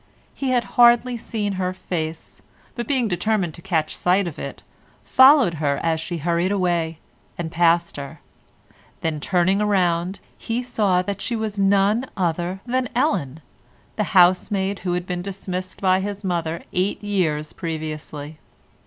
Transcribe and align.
He 0.33 0.49
had 0.49 0.63
hardly 0.81 1.15
seen 1.15 1.53
her 1.61 1.73
face, 1.73 2.41
but 2.73 2.87
being 2.87 3.07
determined 3.07 3.53
to 3.53 3.61
catch 3.61 3.95
sight 3.95 4.27
of 4.27 4.39
it, 4.39 4.63
followed 5.05 5.53
her 5.61 5.77
as 5.83 5.99
she 5.99 6.17
hurried 6.17 6.51
away, 6.51 6.97
and 7.37 7.51
passed 7.51 7.97
her; 7.97 8.19
then 9.01 9.19
turning 9.19 9.59
round 9.59 10.19
he 10.39 10.63
saw 10.63 11.03
that 11.03 11.21
she 11.21 11.35
was 11.35 11.59
none 11.59 12.09
other 12.17 12.61
than 12.65 12.89
Ellen, 12.95 13.41
the 13.95 14.05
housemaid 14.17 14.79
who 14.79 14.93
had 14.93 15.05
been 15.05 15.21
dismissed 15.21 15.79
by 15.81 15.99
his 15.99 16.23
mother 16.23 16.63
eight 16.73 17.03
years 17.03 17.53
previously. 17.53 18.39